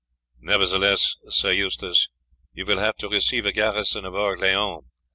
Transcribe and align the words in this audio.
"Nevertheless, 0.39 1.13
Sir 1.29 1.51
Eustace, 1.51 2.07
you 2.53 2.65
will 2.65 2.79
have 2.79 2.95
to 2.97 3.07
receive 3.07 3.45
a 3.45 3.51
garrison 3.51 4.03
of 4.03 4.15
Orleans. 4.15 4.85